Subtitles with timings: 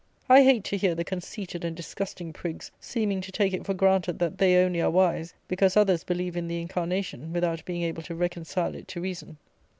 [0.27, 4.17] I hate to hear the conceited and disgusting prigs, seeming to take it for granted,
[4.17, 8.15] that they only are wise, because others believe in the incarnation, without being able to
[8.15, 9.37] reconcile it to reason.